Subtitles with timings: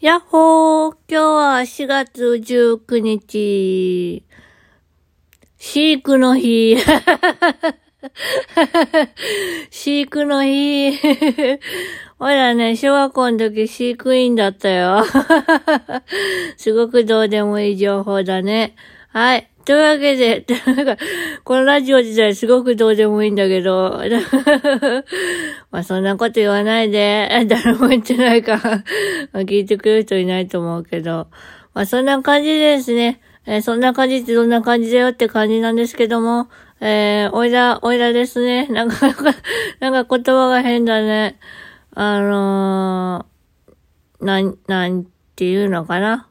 [0.00, 4.24] やっほー今日は4月19日、
[5.58, 6.78] 飼育の日。
[9.70, 10.98] 飼育の日。
[12.18, 15.04] ほらね、小学校の時飼育員だったよ。
[16.56, 18.76] すごくどうでもいい情報だね。
[19.08, 19.49] はい。
[19.64, 20.96] というわけで、なんか、
[21.44, 24.00] このラジオ自体すごくどうでもいいんだけど、
[25.70, 28.56] まあそんなこと言わないで、誰も言ってないか
[29.32, 31.28] まあ聞いてくれる人いないと思うけど、
[31.74, 33.20] まあそんな感じですね。
[33.46, 36.48] えー、そんな感じってどんな感じだよって感じなんですけども、
[36.80, 38.66] えー、おいら、おいらですね。
[38.72, 39.08] なんか、
[39.80, 41.38] なんか言葉が変だね。
[41.94, 46.29] あのー、なん、なんていうのかな。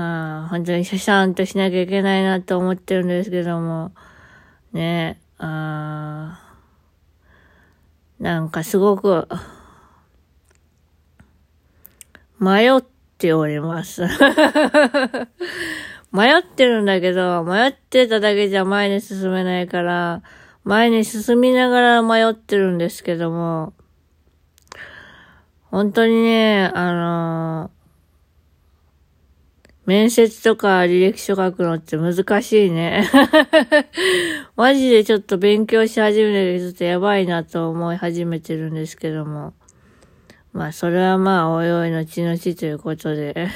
[0.00, 3.92] あ本当にシャシャンとしなきゃいけないなと思ってるんですけども、
[4.72, 6.40] ね、あ
[8.20, 9.28] なんかすごく、
[12.40, 12.82] 迷っ
[13.18, 14.02] ております。
[16.12, 20.22] 迷ってるんだけど、迷ってただけじゃ前に進めないから、
[20.64, 23.72] 前に進みながら迷ってるんですけども、
[25.70, 27.70] 本当にね、あの
[29.88, 33.08] 面接とか履歴書書くのって難しいね。
[34.54, 39.54] マジでちょっと勉強し始めるとちょっとやばいなと思い始めてるんですけども。
[40.52, 43.48] まあ、それはまあ、おいおいのちのちということで。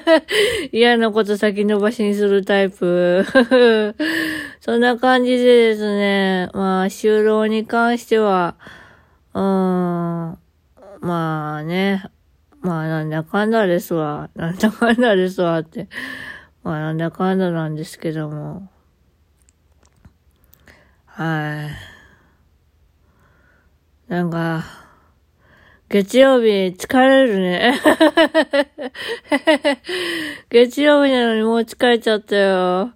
[0.72, 3.26] 嫌なこと先延ばしにするタイプ。
[4.60, 8.54] そんな感じでですね、まあ、就労に関しては、
[9.34, 10.38] うーん、
[11.02, 12.02] まあね、
[12.66, 14.28] まあなんだかんだですわ。
[14.34, 15.88] なんだかんだですわって。
[16.64, 18.68] まあなんだかんだなんですけども。
[21.06, 21.70] は
[24.08, 24.10] い。
[24.10, 24.64] なんか、
[25.88, 27.80] 月曜日疲れるね。
[30.50, 32.92] 月曜日なのにもう疲れちゃったよ。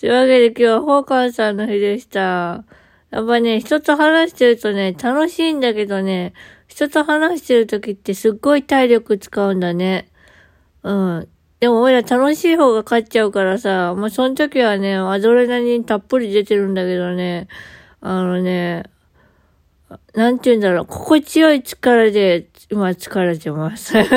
[0.00, 2.64] というわけで今日はホーカーさんの日でした。
[3.12, 6.32] やっぱね、人と話してるとね、楽しいんだけどね、
[6.66, 10.08] 人と話してる時ってすっごい体力使うんだね。
[10.82, 11.28] うん。
[11.60, 17.48] でも俺ら楽しい方が勝っちゃうからさ、もうその時はね、アドレナリンたっぷり出てるんだけどね、
[18.00, 18.84] あのね、
[20.14, 23.92] なんて言うんだろう、心地よい力で、今疲れてます。
[24.00, 24.08] 今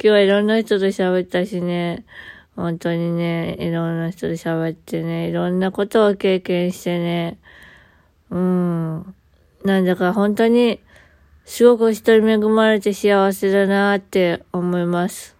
[0.00, 2.04] 日はいろんな人と喋ったしね、
[2.56, 7.38] 本当にね、いろんな人と喋ってね、いろんなことを経験してね、
[8.30, 9.14] うん。
[9.64, 10.80] なんだか本当に、
[11.44, 15.36] すごく人に恵まれて幸せだなって思います。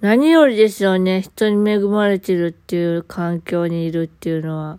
[0.00, 4.78] 何よりですよね、人に恵まれてるっていう環境にいるっていうのは。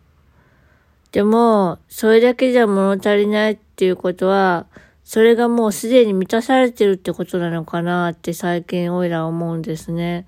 [1.11, 4.67] でも、それだけじゃ物足りないっていうことは、
[5.09, 10.27] それがもうすでに満たされてるってことなのかなって最近おいら思うんですね。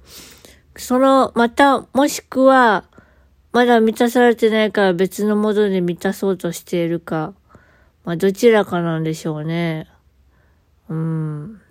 [0.76, 2.86] その、また、もしくは、
[3.52, 7.36] まだ満たされてないから別のもので満たそうとしているか。
[8.06, 9.88] まあ、どちらかなんでしょうね。
[10.90, 11.62] うん。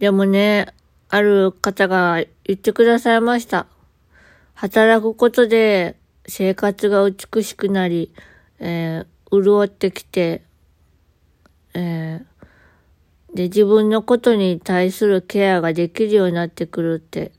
[0.00, 0.74] でもね、
[1.10, 3.68] ある方が言ってくださいました。
[4.54, 5.94] 働くことで
[6.26, 8.12] 生活が美しくなり、
[8.58, 10.42] えー、潤ってきて、
[11.76, 17.32] えー、で、自分のことに対するケアができるようになってくるって。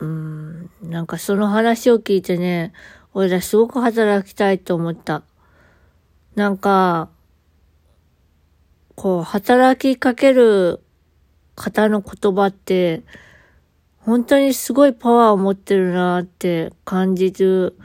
[0.00, 2.72] うん、なんかその話を聞いてね、
[3.12, 5.22] 俺らすごく働きたいと思った。
[6.34, 7.10] なんか、
[8.94, 10.80] こう、働きかける
[11.56, 13.02] 方の言葉って、
[13.98, 17.76] 本当にすごいパワーを持ってるなって感じる、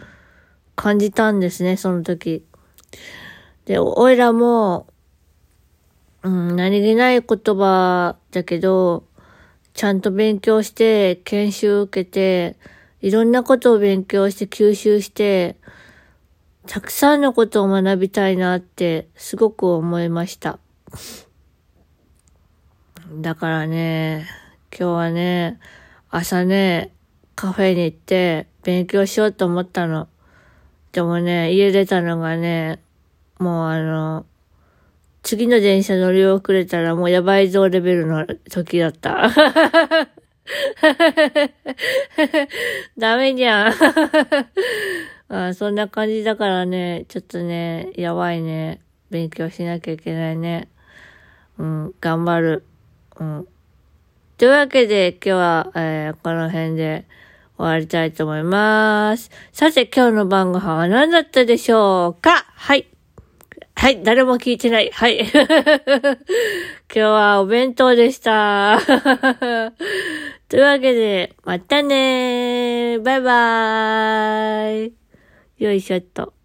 [0.77, 2.45] 感じたんですね、その時。
[3.65, 4.87] で、おいらも、
[6.25, 9.03] うん、何気ない言葉だけど、
[9.75, 12.55] ちゃんと勉強して、研修受けて、
[12.99, 15.55] いろんなことを勉強して吸収して、
[16.65, 20.57] たくさんのことを学びたいなってすごく思いました。
[23.13, 24.25] だからね、
[24.71, 25.59] 今日はね、
[26.09, 26.91] 朝ね、
[27.35, 30.07] カフェに行って勉強しようと思ったの。
[30.91, 32.79] でもね、家出たのがね、
[33.37, 34.25] もうあの、
[35.25, 39.31] 次の電車乗り遅れたらもうやばいぞレベルの時だった。
[42.95, 43.73] ダメじゃん
[45.49, 45.55] あ。
[45.55, 48.81] そんな感じだからね、ちょっとね、やばいね。
[49.09, 50.67] 勉強しなきゃいけないね。
[51.57, 52.63] うん、頑張る。
[53.19, 53.47] うん。
[54.37, 57.05] というわけで、今日は、えー、この辺で
[57.57, 59.31] 終わりたいと思います。
[59.51, 62.45] さて、今日の晩ご飯は何だったでしょうか？
[62.53, 62.85] はい。
[63.77, 64.89] はい、誰も聞いてない。
[64.91, 65.19] はい。
[65.27, 65.27] 今
[66.93, 68.79] 日はお弁当でした。
[70.47, 73.01] というわけで、またねー。
[73.01, 74.93] バイバーイ。
[75.63, 76.35] よいしょっと。